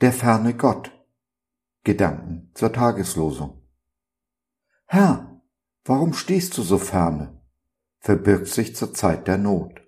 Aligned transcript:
Der 0.00 0.14
ferne 0.14 0.56
Gott. 0.56 0.90
Gedanken 1.84 2.50
zur 2.54 2.72
Tageslosung. 2.72 3.68
Herr, 4.86 5.42
warum 5.84 6.14
stehst 6.14 6.56
du 6.56 6.62
so 6.62 6.78
ferne? 6.78 7.42
Verbirgt 7.98 8.46
sich 8.46 8.74
zur 8.74 8.94
Zeit 8.94 9.28
der 9.28 9.36
Not. 9.36 9.82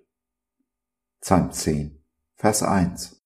Psalm 1.19 1.51
10, 1.51 2.05
Vers 2.35 2.61
1. 2.61 3.25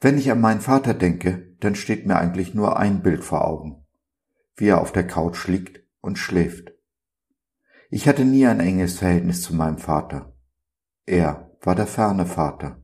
Wenn 0.00 0.16
ich 0.16 0.30
an 0.30 0.40
meinen 0.40 0.62
Vater 0.62 0.94
denke, 0.94 1.54
dann 1.60 1.74
steht 1.74 2.06
mir 2.06 2.16
eigentlich 2.16 2.54
nur 2.54 2.78
ein 2.78 3.02
Bild 3.02 3.24
vor 3.24 3.46
Augen, 3.46 3.86
wie 4.56 4.68
er 4.68 4.80
auf 4.80 4.92
der 4.92 5.06
Couch 5.06 5.46
liegt 5.46 5.86
und 6.00 6.16
schläft. 6.16 6.72
Ich 7.90 8.08
hatte 8.08 8.24
nie 8.24 8.46
ein 8.46 8.60
enges 8.60 8.98
Verhältnis 8.98 9.42
zu 9.42 9.54
meinem 9.54 9.76
Vater. 9.76 10.34
Er 11.04 11.54
war 11.60 11.74
der 11.74 11.86
ferne 11.86 12.24
Vater, 12.24 12.82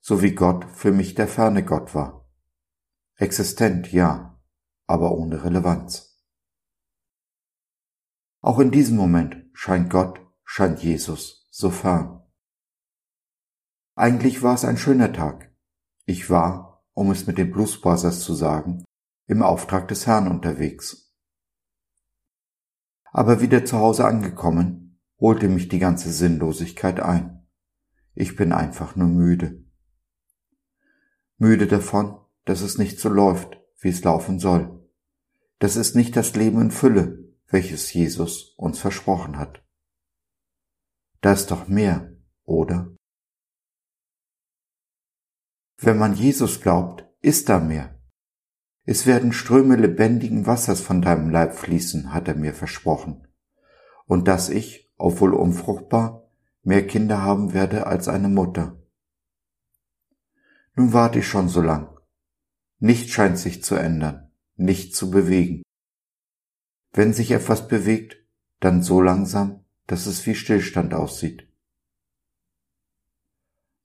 so 0.00 0.22
wie 0.22 0.34
Gott 0.34 0.64
für 0.64 0.92
mich 0.92 1.14
der 1.14 1.28
ferne 1.28 1.64
Gott 1.64 1.94
war. 1.94 2.28
Existent, 3.16 3.92
ja, 3.92 4.40
aber 4.86 5.12
ohne 5.12 5.44
Relevanz. 5.44 6.18
Auch 8.40 8.58
in 8.58 8.70
diesem 8.70 8.96
Moment 8.96 9.36
scheint 9.52 9.90
Gott, 9.90 10.20
scheint 10.44 10.82
Jesus 10.82 11.46
so 11.50 11.70
fern. 11.70 12.22
Eigentlich 13.94 14.42
war 14.42 14.54
es 14.54 14.64
ein 14.64 14.78
schöner 14.78 15.12
Tag. 15.12 15.54
Ich 16.06 16.30
war, 16.30 16.82
um 16.94 17.10
es 17.10 17.26
mit 17.26 17.36
den 17.36 17.52
Blues 17.52 17.80
Brothers 17.80 18.20
zu 18.20 18.34
sagen, 18.34 18.84
im 19.26 19.42
Auftrag 19.42 19.88
des 19.88 20.06
Herrn 20.06 20.28
unterwegs. 20.28 21.14
Aber 23.12 23.40
wieder 23.40 23.64
zu 23.64 23.76
Hause 23.76 24.06
angekommen, 24.06 25.00
holte 25.20 25.48
mich 25.48 25.68
die 25.68 25.78
ganze 25.78 26.10
Sinnlosigkeit 26.10 27.00
ein. 27.00 27.46
Ich 28.14 28.36
bin 28.36 28.52
einfach 28.52 28.96
nur 28.96 29.08
müde. 29.08 29.69
Müde 31.40 31.66
davon, 31.66 32.20
dass 32.44 32.60
es 32.60 32.76
nicht 32.76 33.00
so 33.00 33.08
läuft, 33.08 33.58
wie 33.80 33.88
es 33.88 34.04
laufen 34.04 34.38
soll. 34.38 34.86
Das 35.58 35.76
ist 35.76 35.96
nicht 35.96 36.14
das 36.14 36.36
Leben 36.36 36.60
in 36.60 36.70
Fülle, 36.70 37.32
welches 37.48 37.90
Jesus 37.94 38.52
uns 38.58 38.78
versprochen 38.78 39.38
hat. 39.38 39.64
Da 41.22 41.32
ist 41.32 41.50
doch 41.50 41.66
mehr, 41.66 42.12
oder? 42.44 42.94
Wenn 45.78 45.96
man 45.96 46.14
Jesus 46.14 46.60
glaubt, 46.60 47.08
ist 47.22 47.48
da 47.48 47.58
mehr. 47.58 47.98
Es 48.84 49.06
werden 49.06 49.32
Ströme 49.32 49.76
lebendigen 49.76 50.46
Wassers 50.46 50.82
von 50.82 51.00
deinem 51.00 51.30
Leib 51.30 51.54
fließen, 51.54 52.12
hat 52.12 52.28
er 52.28 52.34
mir 52.34 52.52
versprochen. 52.52 53.26
Und 54.04 54.28
dass 54.28 54.50
ich, 54.50 54.92
obwohl 54.98 55.32
unfruchtbar, 55.32 56.30
mehr 56.62 56.86
Kinder 56.86 57.22
haben 57.22 57.54
werde 57.54 57.86
als 57.86 58.08
eine 58.08 58.28
Mutter. 58.28 58.79
Nun 60.76 60.92
warte 60.92 61.18
ich 61.18 61.28
schon 61.28 61.48
so 61.48 61.60
lang. 61.60 61.96
Nicht 62.78 63.10
scheint 63.10 63.38
sich 63.38 63.62
zu 63.62 63.74
ändern, 63.74 64.32
nicht 64.56 64.94
zu 64.96 65.10
bewegen. 65.10 65.62
Wenn 66.92 67.12
sich 67.12 67.30
etwas 67.30 67.68
bewegt, 67.68 68.16
dann 68.60 68.82
so 68.82 69.00
langsam, 69.00 69.64
dass 69.86 70.06
es 70.06 70.24
wie 70.26 70.34
Stillstand 70.34 70.94
aussieht. 70.94 71.48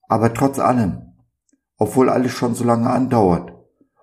Aber 0.07 0.33
trotz 0.33 0.59
allem, 0.59 1.15
obwohl 1.77 2.09
alles 2.09 2.31
schon 2.31 2.55
so 2.55 2.63
lange 2.63 2.89
andauert 2.89 3.53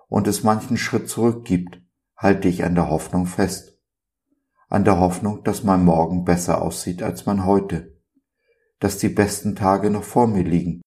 und 0.07 0.27
es 0.27 0.43
manchen 0.43 0.77
Schritt 0.77 1.09
zurück 1.09 1.45
gibt, 1.45 1.81
halte 2.15 2.47
ich 2.47 2.63
an 2.63 2.75
der 2.75 2.89
Hoffnung 2.89 3.25
fest. 3.25 3.79
An 4.67 4.85
der 4.85 4.99
Hoffnung, 4.99 5.43
dass 5.43 5.63
mein 5.63 5.83
Morgen 5.83 6.23
besser 6.23 6.61
aussieht 6.61 7.01
als 7.01 7.25
mein 7.25 7.45
heute, 7.45 7.99
dass 8.79 8.97
die 8.97 9.09
besten 9.09 9.55
Tage 9.55 9.89
noch 9.89 10.03
vor 10.03 10.27
mir 10.27 10.43
liegen, 10.43 10.82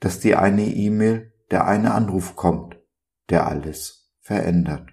dass 0.00 0.18
die 0.18 0.34
eine 0.34 0.66
E-Mail, 0.66 1.32
der 1.50 1.66
eine 1.66 1.94
Anruf 1.94 2.36
kommt, 2.36 2.78
der 3.28 3.46
alles 3.46 4.12
verändert. 4.20 4.90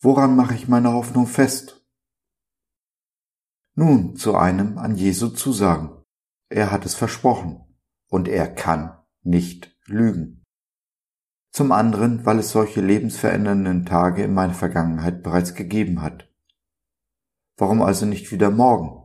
Woran 0.00 0.34
mache 0.34 0.54
ich 0.54 0.68
meine 0.68 0.92
Hoffnung 0.92 1.26
fest? 1.26 1.86
Nun, 3.74 4.16
zu 4.16 4.34
einem 4.36 4.78
an 4.78 4.96
Jesu 4.96 5.28
Zusagen. 5.28 6.02
Er 6.48 6.72
hat 6.72 6.84
es 6.84 6.94
versprochen 6.94 7.64
und 8.08 8.26
er 8.26 8.52
kann 8.52 8.98
nicht 9.22 9.76
lügen. 9.86 10.44
Zum 11.52 11.72
anderen, 11.72 12.24
weil 12.24 12.38
es 12.38 12.50
solche 12.50 12.80
lebensverändernden 12.80 13.84
Tage 13.84 14.24
in 14.24 14.34
meiner 14.34 14.54
Vergangenheit 14.54 15.22
bereits 15.22 15.54
gegeben 15.54 16.00
hat. 16.00 16.28
Warum 17.56 17.82
also 17.82 18.06
nicht 18.06 18.32
wieder 18.32 18.50
morgen 18.50 19.04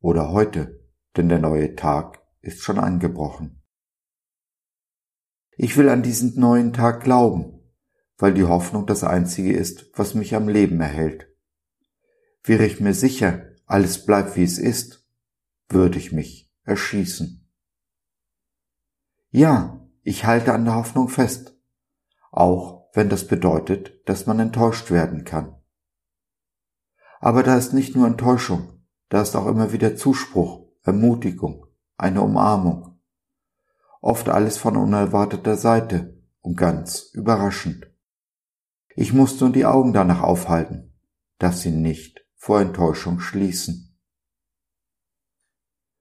oder 0.00 0.30
heute, 0.30 0.84
denn 1.16 1.28
der 1.28 1.38
neue 1.38 1.74
Tag 1.74 2.20
ist 2.40 2.62
schon 2.62 2.78
angebrochen. 2.78 3.62
Ich 5.56 5.76
will 5.76 5.88
an 5.88 6.02
diesen 6.02 6.38
neuen 6.38 6.72
Tag 6.72 7.02
glauben, 7.02 7.60
weil 8.16 8.32
die 8.32 8.44
Hoffnung 8.44 8.86
das 8.86 9.04
Einzige 9.04 9.52
ist, 9.52 9.90
was 9.94 10.14
mich 10.14 10.34
am 10.34 10.48
Leben 10.48 10.80
erhält. 10.80 11.28
Wäre 12.44 12.64
ich 12.64 12.80
mir 12.80 12.94
sicher, 12.94 13.44
alles 13.66 14.06
bleibt 14.06 14.36
wie 14.36 14.44
es 14.44 14.58
ist, 14.58 15.06
würde 15.68 15.98
ich 15.98 16.12
mich 16.12 16.50
erschießen. 16.62 17.48
Ja, 19.30 19.86
ich 20.02 20.24
halte 20.24 20.54
an 20.54 20.64
der 20.64 20.74
Hoffnung 20.74 21.08
fest, 21.08 21.58
auch 22.30 22.88
wenn 22.94 23.08
das 23.08 23.26
bedeutet, 23.26 24.08
dass 24.08 24.26
man 24.26 24.40
enttäuscht 24.40 24.90
werden 24.90 25.24
kann. 25.24 25.54
Aber 27.20 27.42
da 27.42 27.56
ist 27.58 27.74
nicht 27.74 27.94
nur 27.94 28.06
Enttäuschung, 28.06 28.84
da 29.08 29.22
ist 29.22 29.36
auch 29.36 29.46
immer 29.46 29.72
wieder 29.72 29.96
Zuspruch, 29.96 30.68
Ermutigung, 30.82 31.67
eine 31.98 32.22
Umarmung, 32.22 32.98
oft 34.00 34.28
alles 34.28 34.56
von 34.56 34.76
unerwarteter 34.76 35.56
Seite 35.56 36.16
und 36.40 36.56
ganz 36.56 37.10
überraschend. 37.12 37.92
Ich 38.94 39.12
muss 39.12 39.40
nur 39.40 39.50
die 39.50 39.66
Augen 39.66 39.92
danach 39.92 40.22
aufhalten, 40.22 40.94
dass 41.38 41.60
sie 41.60 41.72
nicht 41.72 42.24
vor 42.36 42.60
Enttäuschung 42.60 43.20
schließen. 43.20 43.98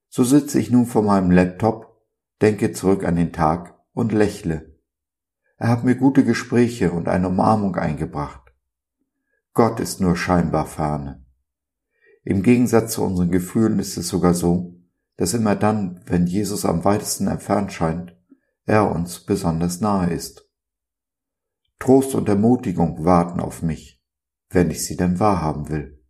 So 0.08 0.24
sitze 0.24 0.60
ich 0.60 0.72
nun 0.72 0.86
vor 0.86 1.02
meinem 1.02 1.32
Laptop, 1.32 2.02
denke 2.42 2.72
zurück 2.72 3.04
an 3.04 3.16
den 3.16 3.34
Tag 3.34 3.78
und 3.92 4.12
lächle. 4.12 4.80
Er 5.58 5.70
hat 5.70 5.84
mir 5.84 5.96
gute 5.96 6.24
Gespräche 6.24 6.92
und 6.92 7.08
eine 7.08 7.30
Umarmung 7.30 7.76
eingebracht. 7.76 8.54
Gott 9.54 9.80
ist 9.80 10.00
nur 10.00 10.16
scheinbar 10.16 10.68
ferne. 10.68 11.26
Im 12.24 12.44
Gegensatz 12.44 12.94
zu 12.94 13.04
unseren 13.04 13.32
Gefühlen 13.32 13.80
ist 13.80 13.98
es 13.98 14.08
sogar 14.08 14.36
so, 14.36 14.77
dass 15.18 15.34
immer 15.34 15.56
dann, 15.56 16.02
wenn 16.06 16.28
Jesus 16.28 16.64
am 16.64 16.86
weitesten 16.86 17.28
entfernt 17.28 17.74
scheint, 17.74 18.16
er 18.66 18.92
uns 18.92 19.26
besonders 19.26 19.82
nahe 19.82 20.12
ist. 20.12 20.48
Trost 21.80 22.16
und 22.16 22.30
Ermutigung 22.30 23.04
warten 23.04 23.40
auf 23.40 23.62
mich, 23.62 24.02
wenn 24.50 24.72
ich 24.72 24.86
sie 24.86 24.96
denn 24.96 25.20
wahrhaben 25.20 25.70
will. 25.70 26.04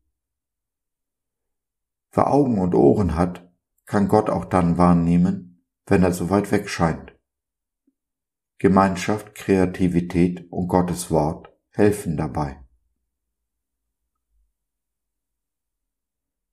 Wer 2.12 2.31
Augen 2.31 2.59
und 2.59 2.75
Ohren 2.75 3.16
hat, 3.16 3.50
kann 3.85 4.07
Gott 4.07 4.29
auch 4.29 4.46
dann 4.46 4.78
wahrnehmen, 4.78 5.63
wenn 5.85 6.03
er 6.03 6.13
so 6.13 6.29
weit 6.29 6.51
weg 6.51 6.69
scheint. 6.69 7.16
Gemeinschaft, 8.57 9.35
Kreativität 9.35 10.51
und 10.51 10.67
Gottes 10.67 11.12
Wort 11.12 11.50
helfen 11.69 12.17
dabei. 12.17 12.63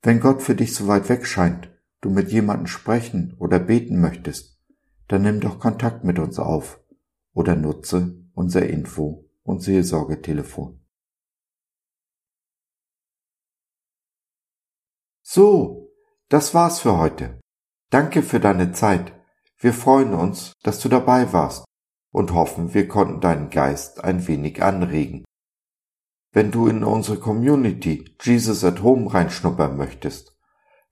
Wenn 0.02 0.20
Gott 0.20 0.42
für 0.42 0.54
dich 0.54 0.74
so 0.74 0.86
weit 0.86 1.08
weg 1.08 1.26
scheint, 1.26 1.73
du 2.04 2.10
mit 2.10 2.30
jemandem 2.30 2.66
sprechen 2.66 3.34
oder 3.38 3.58
beten 3.58 4.00
möchtest, 4.00 4.60
dann 5.08 5.22
nimm 5.22 5.40
doch 5.40 5.58
Kontakt 5.58 6.04
mit 6.04 6.18
uns 6.18 6.38
auf 6.38 6.80
oder 7.32 7.56
nutze 7.56 8.22
unser 8.34 8.68
Info- 8.68 9.30
und 9.42 9.60
Seelsorgetelefon. 9.60 10.80
So, 15.22 15.92
das 16.28 16.52
war's 16.52 16.80
für 16.80 16.98
heute. 16.98 17.40
Danke 17.90 18.22
für 18.22 18.40
deine 18.40 18.72
Zeit. 18.72 19.12
Wir 19.56 19.72
freuen 19.72 20.12
uns, 20.12 20.52
dass 20.62 20.80
du 20.80 20.90
dabei 20.90 21.32
warst 21.32 21.64
und 22.12 22.34
hoffen, 22.34 22.74
wir 22.74 22.86
konnten 22.86 23.20
deinen 23.20 23.48
Geist 23.48 24.04
ein 24.04 24.26
wenig 24.28 24.62
anregen. 24.62 25.24
Wenn 26.32 26.50
du 26.50 26.66
in 26.66 26.84
unsere 26.84 27.18
Community 27.18 28.14
Jesus 28.20 28.62
at 28.62 28.82
Home 28.82 29.12
reinschnuppern 29.12 29.76
möchtest, 29.76 30.33